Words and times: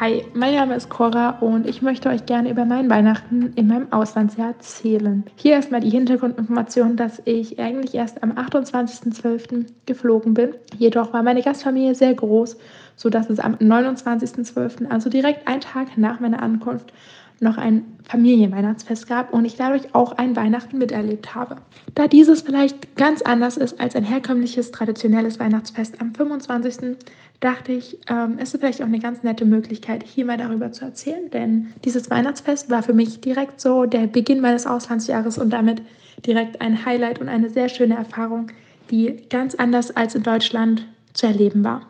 Hi, 0.00 0.24
mein 0.32 0.54
Name 0.54 0.76
ist 0.76 0.90
Cora 0.90 1.30
und 1.40 1.66
ich 1.66 1.82
möchte 1.82 2.08
euch 2.08 2.24
gerne 2.24 2.52
über 2.52 2.64
mein 2.64 2.88
Weihnachten 2.88 3.52
in 3.56 3.66
meinem 3.66 3.92
Auslandsjahr 3.92 4.50
erzählen. 4.50 5.24
Hier 5.34 5.54
erstmal 5.54 5.80
die 5.80 5.90
Hintergrundinformation, 5.90 6.94
dass 6.94 7.20
ich 7.24 7.58
eigentlich 7.58 7.96
erst 7.96 8.22
am 8.22 8.30
28.12. 8.30 9.66
geflogen 9.86 10.34
bin. 10.34 10.54
Jedoch 10.76 11.12
war 11.12 11.24
meine 11.24 11.42
Gastfamilie 11.42 11.96
sehr 11.96 12.14
groß, 12.14 12.58
sodass 12.98 13.30
es 13.30 13.40
am 13.40 13.54
29.12., 13.54 14.90
also 14.90 15.08
direkt 15.08 15.48
einen 15.48 15.62
Tag 15.62 15.96
nach 15.96 16.20
meiner 16.20 16.42
Ankunft, 16.42 16.92
noch 17.40 17.56
ein 17.56 17.84
Familienweihnachtsfest 18.02 19.06
gab 19.06 19.32
und 19.32 19.44
ich 19.44 19.56
dadurch 19.56 19.94
auch 19.94 20.12
ein 20.12 20.34
Weihnachten 20.34 20.76
miterlebt 20.76 21.36
habe. 21.36 21.56
Da 21.94 22.08
dieses 22.08 22.42
vielleicht 22.42 22.96
ganz 22.96 23.22
anders 23.22 23.56
ist 23.56 23.80
als 23.80 23.94
ein 23.94 24.02
herkömmliches, 24.02 24.72
traditionelles 24.72 25.38
Weihnachtsfest 25.38 26.00
am 26.00 26.12
25. 26.14 26.96
dachte 27.38 27.72
ich, 27.72 27.98
ähm, 28.08 28.38
es 28.38 28.52
ist 28.52 28.60
vielleicht 28.60 28.82
auch 28.82 28.86
eine 28.86 28.98
ganz 28.98 29.22
nette 29.22 29.44
Möglichkeit, 29.44 30.02
hier 30.02 30.24
mal 30.24 30.36
darüber 30.36 30.72
zu 30.72 30.84
erzählen, 30.84 31.30
denn 31.30 31.68
dieses 31.84 32.10
Weihnachtsfest 32.10 32.70
war 32.70 32.82
für 32.82 32.94
mich 32.94 33.20
direkt 33.20 33.60
so 33.60 33.84
der 33.84 34.08
Beginn 34.08 34.40
meines 34.40 34.66
Auslandsjahres 34.66 35.38
und 35.38 35.50
damit 35.50 35.82
direkt 36.26 36.60
ein 36.60 36.84
Highlight 36.84 37.20
und 37.20 37.28
eine 37.28 37.50
sehr 37.50 37.68
schöne 37.68 37.94
Erfahrung, 37.94 38.48
die 38.90 39.22
ganz 39.30 39.54
anders 39.54 39.96
als 39.96 40.16
in 40.16 40.24
Deutschland 40.24 40.88
zu 41.12 41.26
erleben 41.26 41.62
war. 41.62 41.82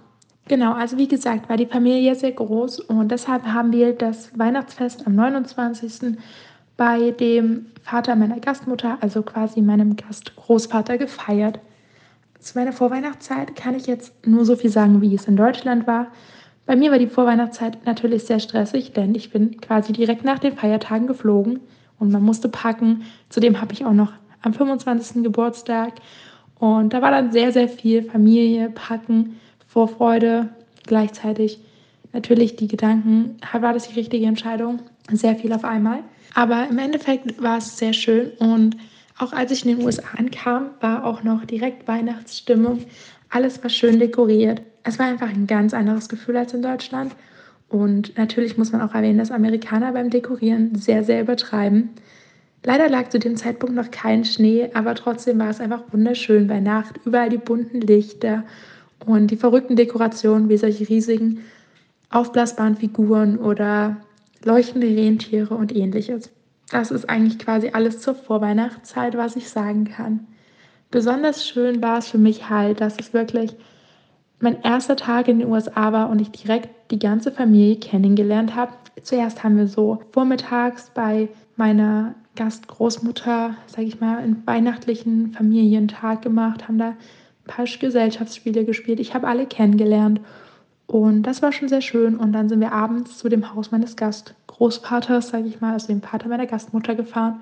Genau, 0.48 0.72
also 0.72 0.96
wie 0.96 1.08
gesagt, 1.08 1.50
war 1.50 1.58
die 1.58 1.66
Familie 1.66 2.14
sehr 2.14 2.32
groß 2.32 2.80
und 2.80 3.12
deshalb 3.12 3.44
haben 3.44 3.70
wir 3.70 3.92
das 3.92 4.36
Weihnachtsfest 4.38 5.06
am 5.06 5.14
29. 5.14 6.16
bei 6.78 7.10
dem 7.10 7.66
Vater 7.82 8.16
meiner 8.16 8.40
Gastmutter, 8.40 8.96
also 9.02 9.22
quasi 9.22 9.60
meinem 9.60 9.96
Gastgroßvater, 9.96 10.96
gefeiert. 10.96 11.60
Zu 12.40 12.56
meiner 12.58 12.72
Vorweihnachtszeit 12.72 13.56
kann 13.56 13.74
ich 13.74 13.86
jetzt 13.86 14.26
nur 14.26 14.46
so 14.46 14.56
viel 14.56 14.70
sagen, 14.70 15.02
wie 15.02 15.14
es 15.14 15.28
in 15.28 15.36
Deutschland 15.36 15.86
war. 15.86 16.06
Bei 16.64 16.76
mir 16.76 16.90
war 16.90 16.98
die 16.98 17.08
Vorweihnachtszeit 17.08 17.84
natürlich 17.84 18.24
sehr 18.24 18.40
stressig, 18.40 18.94
denn 18.94 19.14
ich 19.14 19.30
bin 19.30 19.60
quasi 19.60 19.92
direkt 19.92 20.24
nach 20.24 20.38
den 20.38 20.56
Feiertagen 20.56 21.06
geflogen 21.06 21.60
und 21.98 22.10
man 22.10 22.22
musste 22.22 22.48
packen. 22.48 23.02
Zudem 23.28 23.60
habe 23.60 23.74
ich 23.74 23.84
auch 23.84 23.92
noch 23.92 24.12
am 24.40 24.54
25. 24.54 25.22
Geburtstag 25.24 25.92
und 26.58 26.94
da 26.94 27.02
war 27.02 27.10
dann 27.10 27.32
sehr, 27.32 27.52
sehr 27.52 27.68
viel 27.68 28.02
Familie, 28.02 28.70
Packen 28.70 29.36
Vorfreude, 29.68 30.48
gleichzeitig 30.86 31.60
natürlich 32.12 32.56
die 32.56 32.68
Gedanken, 32.68 33.36
war 33.52 33.72
das 33.72 33.88
die 33.88 33.94
richtige 33.94 34.26
Entscheidung? 34.26 34.80
Sehr 35.12 35.36
viel 35.36 35.52
auf 35.52 35.64
einmal. 35.64 36.00
Aber 36.34 36.66
im 36.68 36.78
Endeffekt 36.78 37.40
war 37.40 37.58
es 37.58 37.78
sehr 37.78 37.92
schön 37.92 38.30
und 38.38 38.76
auch 39.18 39.32
als 39.32 39.50
ich 39.50 39.66
in 39.66 39.76
den 39.76 39.84
USA 39.84 40.02
ankam, 40.16 40.70
war 40.80 41.04
auch 41.04 41.22
noch 41.22 41.44
direkt 41.44 41.88
Weihnachtsstimmung. 41.88 42.84
Alles 43.30 43.62
war 43.62 43.70
schön 43.70 43.98
dekoriert. 43.98 44.62
Es 44.84 44.98
war 44.98 45.06
einfach 45.06 45.28
ein 45.28 45.46
ganz 45.46 45.74
anderes 45.74 46.08
Gefühl 46.08 46.36
als 46.36 46.54
in 46.54 46.62
Deutschland. 46.62 47.14
Und 47.68 48.16
natürlich 48.16 48.56
muss 48.56 48.72
man 48.72 48.80
auch 48.80 48.94
erwähnen, 48.94 49.18
dass 49.18 49.30
Amerikaner 49.30 49.92
beim 49.92 50.08
Dekorieren 50.08 50.74
sehr, 50.76 51.04
sehr 51.04 51.20
übertreiben. 51.20 51.90
Leider 52.64 52.88
lag 52.88 53.08
zu 53.08 53.18
dem 53.18 53.36
Zeitpunkt 53.36 53.74
noch 53.74 53.90
kein 53.90 54.24
Schnee, 54.24 54.70
aber 54.72 54.94
trotzdem 54.94 55.38
war 55.38 55.50
es 55.50 55.60
einfach 55.60 55.82
wunderschön 55.92 56.46
bei 56.46 56.60
Nacht. 56.60 57.00
Überall 57.04 57.28
die 57.28 57.38
bunten 57.38 57.80
Lichter 57.80 58.44
und 59.06 59.30
die 59.30 59.36
verrückten 59.36 59.76
Dekorationen 59.76 60.48
wie 60.48 60.56
solche 60.56 60.88
riesigen 60.88 61.40
aufblasbaren 62.10 62.76
Figuren 62.76 63.38
oder 63.38 63.98
leuchtende 64.44 64.86
Rentiere 64.86 65.54
und 65.54 65.74
ähnliches. 65.74 66.30
Das 66.70 66.90
ist 66.90 67.08
eigentlich 67.08 67.38
quasi 67.38 67.70
alles 67.72 68.00
zur 68.00 68.14
Vorweihnachtszeit, 68.14 69.16
was 69.16 69.36
ich 69.36 69.48
sagen 69.48 69.84
kann. 69.84 70.26
Besonders 70.90 71.46
schön 71.46 71.82
war 71.82 71.98
es 71.98 72.08
für 72.08 72.18
mich 72.18 72.48
halt, 72.48 72.80
dass 72.80 72.98
es 72.98 73.12
wirklich 73.12 73.56
mein 74.40 74.62
erster 74.62 74.96
Tag 74.96 75.28
in 75.28 75.40
den 75.40 75.48
USA 75.48 75.92
war 75.92 76.10
und 76.10 76.20
ich 76.20 76.30
direkt 76.30 76.68
die 76.90 76.98
ganze 76.98 77.32
Familie 77.32 77.76
kennengelernt 77.76 78.54
habe. 78.54 78.72
Zuerst 79.02 79.42
haben 79.42 79.56
wir 79.56 79.66
so 79.66 80.00
vormittags 80.12 80.90
bei 80.94 81.28
meiner 81.56 82.14
Gastgroßmutter, 82.36 83.56
sage 83.66 83.86
ich 83.86 84.00
mal, 84.00 84.18
einen 84.18 84.46
weihnachtlichen 84.46 85.32
Familientag 85.32 86.22
gemacht, 86.22 86.68
haben 86.68 86.78
da 86.78 86.94
paar 87.48 87.64
Gesellschaftsspiele 87.64 88.64
gespielt. 88.64 89.00
Ich 89.00 89.14
habe 89.14 89.26
alle 89.26 89.46
kennengelernt. 89.46 90.20
Und 90.86 91.24
das 91.24 91.42
war 91.42 91.50
schon 91.52 91.68
sehr 91.68 91.82
schön. 91.82 92.16
Und 92.16 92.32
dann 92.32 92.48
sind 92.48 92.60
wir 92.60 92.72
abends 92.72 93.18
zu 93.18 93.28
dem 93.28 93.52
Haus 93.52 93.72
meines 93.72 93.96
Gastgroßvaters, 93.96 95.28
sage 95.28 95.48
ich 95.48 95.60
mal, 95.60 95.72
also 95.72 95.88
dem 95.88 96.00
Vater 96.00 96.28
meiner 96.28 96.46
Gastmutter 96.46 96.94
gefahren 96.94 97.40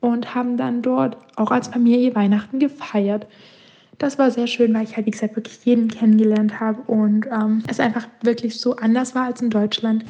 und 0.00 0.34
haben 0.34 0.56
dann 0.56 0.82
dort 0.82 1.16
auch 1.36 1.50
als 1.50 1.68
Familie 1.68 2.14
Weihnachten 2.14 2.58
gefeiert. 2.58 3.26
Das 3.98 4.18
war 4.18 4.30
sehr 4.30 4.46
schön, 4.46 4.74
weil 4.74 4.84
ich 4.84 4.96
halt, 4.96 5.06
wie 5.06 5.10
gesagt, 5.10 5.36
wirklich 5.36 5.64
jeden 5.64 5.88
kennengelernt 5.88 6.60
habe 6.60 6.82
und 6.82 7.26
ähm, 7.26 7.64
es 7.66 7.80
einfach 7.80 8.06
wirklich 8.22 8.60
so 8.60 8.76
anders 8.76 9.14
war 9.14 9.24
als 9.24 9.40
in 9.40 9.50
Deutschland. 9.50 10.04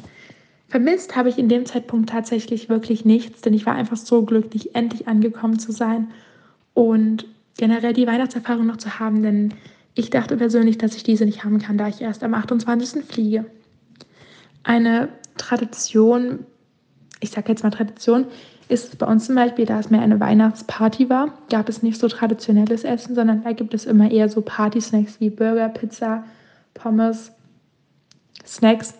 Vermisst 0.67 1.15
habe 1.15 1.29
ich 1.29 1.37
in 1.37 1.47
dem 1.47 1.65
Zeitpunkt 1.65 2.09
tatsächlich 2.09 2.67
wirklich 2.67 3.05
nichts, 3.05 3.41
denn 3.41 3.53
ich 3.53 3.65
war 3.65 3.73
einfach 3.73 3.95
so 3.95 4.23
glücklich, 4.23 4.75
endlich 4.75 5.07
angekommen 5.07 5.57
zu 5.57 5.71
sein 5.71 6.09
und 6.73 7.25
generell 7.57 7.93
die 7.93 8.07
Weihnachtserfahrung 8.07 8.65
noch 8.65 8.77
zu 8.77 8.99
haben, 8.99 9.23
denn 9.23 9.53
ich 9.95 10.09
dachte 10.09 10.37
persönlich, 10.37 10.77
dass 10.77 10.95
ich 10.95 11.03
diese 11.03 11.25
nicht 11.25 11.43
haben 11.43 11.59
kann, 11.59 11.77
da 11.77 11.87
ich 11.87 12.01
erst 12.01 12.23
am 12.23 12.33
28. 12.33 13.03
fliege. 13.03 13.45
Eine 14.63 15.09
Tradition, 15.37 16.45
ich 17.19 17.31
sage 17.31 17.49
jetzt 17.49 17.63
mal 17.63 17.71
Tradition, 17.71 18.25
ist 18.69 18.97
bei 18.97 19.07
uns 19.07 19.25
zum 19.25 19.35
Beispiel, 19.35 19.65
da 19.65 19.79
es 19.79 19.89
mehr 19.89 20.01
eine 20.01 20.19
Weihnachtsparty 20.19 21.09
war, 21.09 21.33
gab 21.49 21.69
es 21.69 21.83
nicht 21.83 21.99
so 21.99 22.07
traditionelles 22.07 22.83
Essen, 22.83 23.15
sondern 23.15 23.43
da 23.43 23.53
gibt 23.53 23.73
es 23.73 23.85
immer 23.85 24.11
eher 24.11 24.29
so 24.29 24.41
Party-Snacks 24.41 25.19
wie 25.19 25.29
Burger, 25.29 25.69
Pizza, 25.69 26.25
Pommes, 26.73 27.31
Snacks. 28.45 28.93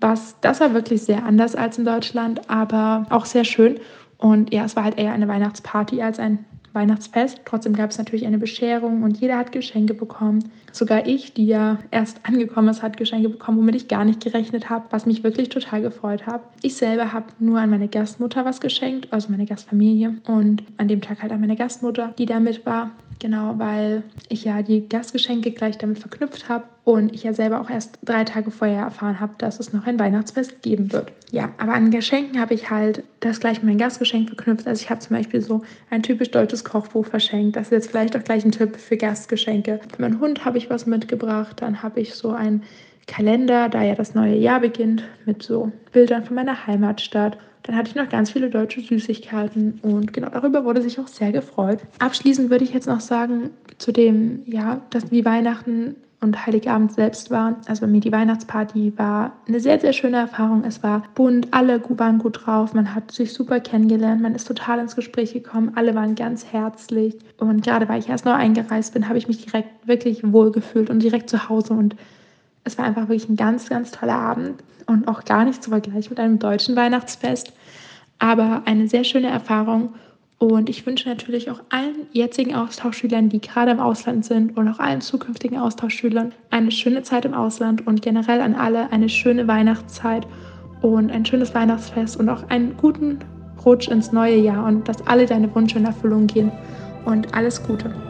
Was, 0.00 0.36
das 0.40 0.60
war 0.60 0.74
wirklich 0.74 1.02
sehr 1.02 1.24
anders 1.24 1.54
als 1.54 1.78
in 1.78 1.84
Deutschland, 1.84 2.50
aber 2.50 3.06
auch 3.10 3.24
sehr 3.24 3.44
schön. 3.44 3.80
Und 4.18 4.52
ja, 4.52 4.64
es 4.64 4.76
war 4.76 4.84
halt 4.84 4.98
eher 4.98 5.12
eine 5.12 5.28
Weihnachtsparty 5.28 6.02
als 6.02 6.18
ein 6.18 6.44
Weihnachtsfest. 6.76 7.40
Trotzdem 7.44 7.74
gab 7.74 7.90
es 7.90 7.98
natürlich 7.98 8.26
eine 8.26 8.38
Bescherung 8.38 9.02
und 9.02 9.18
jeder 9.18 9.38
hat 9.38 9.50
Geschenke 9.50 9.94
bekommen. 9.94 10.52
Sogar 10.70 11.06
ich, 11.06 11.34
die 11.34 11.46
ja 11.46 11.78
erst 11.90 12.20
angekommen 12.22 12.68
ist, 12.68 12.82
hat 12.82 12.96
Geschenke 12.96 13.30
bekommen, 13.30 13.58
womit 13.58 13.74
ich 13.74 13.88
gar 13.88 14.04
nicht 14.04 14.22
gerechnet 14.22 14.70
habe, 14.70 14.84
was 14.90 15.06
mich 15.06 15.24
wirklich 15.24 15.48
total 15.48 15.82
gefreut 15.82 16.26
hat. 16.26 16.42
Ich 16.62 16.76
selber 16.76 17.12
habe 17.12 17.26
nur 17.40 17.58
an 17.58 17.70
meine 17.70 17.88
Gastmutter 17.88 18.44
was 18.44 18.60
geschenkt, 18.60 19.12
also 19.12 19.30
meine 19.30 19.46
Gastfamilie 19.46 20.18
und 20.28 20.62
an 20.76 20.86
dem 20.86 21.00
Tag 21.00 21.22
halt 21.22 21.32
an 21.32 21.40
meine 21.40 21.56
Gastmutter, 21.56 22.14
die 22.18 22.26
da 22.26 22.38
mit 22.38 22.64
war. 22.66 22.90
Genau, 23.18 23.54
weil 23.58 24.02
ich 24.28 24.44
ja 24.44 24.62
die 24.62 24.88
Gastgeschenke 24.88 25.50
gleich 25.50 25.78
damit 25.78 25.98
verknüpft 25.98 26.50
habe 26.50 26.64
und 26.84 27.14
ich 27.14 27.22
ja 27.22 27.32
selber 27.32 27.60
auch 27.60 27.70
erst 27.70 27.98
drei 28.04 28.24
Tage 28.24 28.50
vorher 28.50 28.82
erfahren 28.82 29.20
habe, 29.20 29.34
dass 29.38 29.58
es 29.58 29.72
noch 29.72 29.86
ein 29.86 29.98
Weihnachtsfest 29.98 30.60
geben 30.62 30.92
wird. 30.92 31.12
Ja, 31.30 31.50
aber 31.56 31.72
an 31.72 31.90
Geschenken 31.90 32.38
habe 32.38 32.52
ich 32.52 32.70
halt 32.70 33.04
das 33.20 33.40
gleich 33.40 33.62
mit 33.62 33.64
meinem 33.64 33.78
Gastgeschenk 33.78 34.28
verknüpft. 34.28 34.66
Also 34.66 34.82
ich 34.82 34.90
habe 34.90 35.00
zum 35.00 35.16
Beispiel 35.16 35.40
so 35.40 35.62
ein 35.88 36.02
typisch 36.02 36.30
deutsches 36.30 36.62
Kochbuch 36.62 37.06
verschenkt. 37.06 37.56
Das 37.56 37.68
ist 37.68 37.72
jetzt 37.72 37.90
vielleicht 37.90 38.16
auch 38.16 38.22
gleich 38.22 38.44
ein 38.44 38.52
Tipp 38.52 38.76
für 38.76 38.98
Gastgeschenke. 38.98 39.80
Für 39.94 40.02
meinen 40.02 40.20
Hund 40.20 40.44
habe 40.44 40.58
ich 40.58 40.68
was 40.68 40.84
mitgebracht. 40.86 41.62
Dann 41.62 41.82
habe 41.82 42.00
ich 42.00 42.14
so 42.14 42.30
ein 42.30 42.62
Kalender, 43.06 43.68
da 43.68 43.82
ja 43.82 43.94
das 43.94 44.14
neue 44.14 44.36
Jahr 44.36 44.60
beginnt, 44.60 45.04
mit 45.24 45.42
so 45.42 45.72
Bildern 45.92 46.24
von 46.24 46.36
meiner 46.36 46.66
Heimatstadt. 46.66 47.38
Dann 47.62 47.76
hatte 47.76 47.90
ich 47.90 47.96
noch 47.96 48.08
ganz 48.08 48.30
viele 48.30 48.48
deutsche 48.48 48.80
Süßigkeiten 48.80 49.80
und 49.82 50.12
genau 50.12 50.28
darüber 50.28 50.64
wurde 50.64 50.82
sich 50.82 51.00
auch 51.00 51.08
sehr 51.08 51.32
gefreut. 51.32 51.80
Abschließend 51.98 52.50
würde 52.50 52.64
ich 52.64 52.72
jetzt 52.72 52.86
noch 52.86 53.00
sagen, 53.00 53.50
zu 53.78 53.92
dem, 53.92 54.42
ja, 54.46 54.80
dass 54.90 55.10
wie 55.10 55.24
Weihnachten 55.24 55.96
und 56.20 56.46
Heiligabend 56.46 56.92
selbst 56.92 57.30
waren. 57.30 57.56
Also 57.66 57.82
bei 57.82 57.86
mir 57.88 58.00
die 58.00 58.12
Weihnachtsparty 58.12 58.92
war 58.96 59.32
eine 59.46 59.60
sehr, 59.60 59.78
sehr 59.78 59.92
schöne 59.92 60.16
Erfahrung. 60.16 60.64
Es 60.64 60.82
war 60.82 61.02
bunt, 61.14 61.48
alle 61.50 61.82
waren 61.98 62.18
gut 62.18 62.46
drauf, 62.46 62.72
man 62.74 62.94
hat 62.94 63.10
sich 63.10 63.32
super 63.32 63.60
kennengelernt, 63.60 64.22
man 64.22 64.34
ist 64.34 64.46
total 64.46 64.78
ins 64.78 64.96
Gespräch 64.96 65.32
gekommen, 65.32 65.72
alle 65.74 65.94
waren 65.94 66.14
ganz 66.14 66.46
herzlich. 66.52 67.16
Und 67.38 67.64
gerade 67.64 67.88
weil 67.88 67.98
ich 67.98 68.08
erst 68.08 68.24
neu 68.24 68.32
eingereist 68.32 68.94
bin, 68.94 69.08
habe 69.08 69.18
ich 69.18 69.28
mich 69.28 69.44
direkt 69.44 69.86
wirklich 69.86 70.20
wohl 70.32 70.52
gefühlt 70.52 70.88
und 70.88 71.02
direkt 71.02 71.28
zu 71.30 71.48
Hause 71.48 71.74
und 71.74 71.96
es 72.66 72.76
war 72.76 72.84
einfach 72.84 73.02
wirklich 73.02 73.28
ein 73.28 73.36
ganz, 73.36 73.68
ganz 73.68 73.92
toller 73.92 74.18
Abend 74.18 74.62
und 74.86 75.08
auch 75.08 75.24
gar 75.24 75.44
nicht 75.44 75.62
zu 75.62 75.70
vergleichen 75.70 76.10
mit 76.10 76.20
einem 76.20 76.38
deutschen 76.38 76.76
Weihnachtsfest, 76.76 77.52
aber 78.18 78.62
eine 78.66 78.88
sehr 78.88 79.04
schöne 79.04 79.28
Erfahrung. 79.28 79.94
Und 80.38 80.68
ich 80.68 80.84
wünsche 80.84 81.08
natürlich 81.08 81.50
auch 81.50 81.60
allen 81.70 82.08
jetzigen 82.12 82.54
Austauschschülern, 82.54 83.30
die 83.30 83.40
gerade 83.40 83.70
im 83.70 83.80
Ausland 83.80 84.26
sind 84.26 84.56
und 84.56 84.68
auch 84.68 84.80
allen 84.80 85.00
zukünftigen 85.00 85.56
Austauschschülern 85.56 86.32
eine 86.50 86.70
schöne 86.70 87.02
Zeit 87.02 87.24
im 87.24 87.32
Ausland 87.32 87.86
und 87.86 88.02
generell 88.02 88.42
an 88.42 88.54
alle 88.54 88.92
eine 88.92 89.08
schöne 89.08 89.48
Weihnachtszeit 89.48 90.26
und 90.82 91.10
ein 91.10 91.24
schönes 91.24 91.54
Weihnachtsfest 91.54 92.18
und 92.18 92.28
auch 92.28 92.50
einen 92.50 92.76
guten 92.76 93.20
Rutsch 93.64 93.88
ins 93.88 94.12
neue 94.12 94.36
Jahr 94.36 94.66
und 94.66 94.86
dass 94.88 95.06
alle 95.06 95.24
deine 95.24 95.52
Wünsche 95.54 95.78
in 95.78 95.86
Erfüllung 95.86 96.26
gehen 96.26 96.52
und 97.06 97.32
alles 97.34 97.62
Gute. 97.62 98.05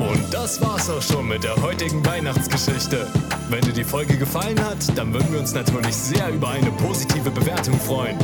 Und 0.00 0.32
das 0.32 0.60
war's 0.62 0.88
auch 0.88 1.02
schon 1.02 1.28
mit 1.28 1.44
der 1.44 1.54
heutigen 1.60 2.04
Weihnachtsgeschichte. 2.06 3.06
Wenn 3.50 3.60
dir 3.60 3.72
die 3.72 3.84
Folge 3.84 4.16
gefallen 4.16 4.58
hat, 4.64 4.78
dann 4.96 5.12
würden 5.12 5.30
wir 5.30 5.40
uns 5.40 5.52
natürlich 5.52 5.94
sehr 5.94 6.30
über 6.30 6.48
eine 6.48 6.70
positive 6.72 7.30
Bewertung 7.30 7.78
freuen. 7.78 8.16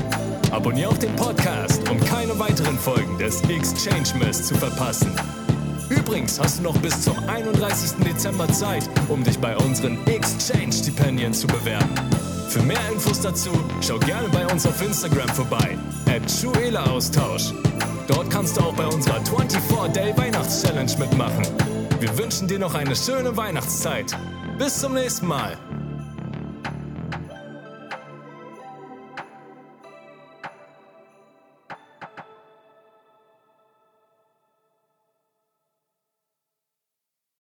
Abonnier 0.50 0.88
auch 0.88 0.96
den 0.96 1.14
Podcast, 1.17 1.87
um 1.90 2.00
keine 2.00 2.38
weiteren 2.38 2.78
Folgen 2.78 3.19
des 3.19 3.43
Exchange 3.43 4.08
Mess 4.19 4.46
zu 4.46 4.55
verpassen. 4.55 5.12
Übrigens 5.90 6.40
hast 6.40 6.58
du 6.58 6.62
noch 6.62 6.76
bis 6.78 7.02
zum 7.02 7.17
31. 7.28 8.05
Dezember 8.05 8.49
Zeit, 8.49 8.88
um 9.08 9.22
dich 9.22 9.38
bei 9.38 9.55
unseren 9.56 9.99
Exchange-Stipendien 10.06 11.34
zu 11.34 11.46
bewerben. 11.46 11.94
Für 12.49 12.62
mehr 12.62 12.81
Infos 12.90 13.20
dazu 13.20 13.50
schau 13.82 13.99
gerne 13.99 14.29
bei 14.31 14.46
uns 14.46 14.67
auf 14.67 14.81
Instagram 14.81 15.29
vorbei, 15.29 15.76
at 16.06 16.88
Austausch. 16.88 17.52
Dort 18.06 18.31
kannst 18.31 18.56
du 18.56 18.61
auch 18.61 18.75
bei 18.75 18.87
unserer 18.87 19.19
24-Day 19.19 20.17
Weihnachts-Challenge 20.17 20.93
mitmachen. 20.99 21.44
Wir 21.99 22.17
wünschen 22.17 22.47
dir 22.47 22.58
noch 22.58 22.75
eine 22.75 22.94
schöne 22.94 23.37
Weihnachtszeit. 23.37 24.17
Bis 24.58 24.81
zum 24.81 24.94
nächsten 24.94 25.26
Mal. 25.26 25.58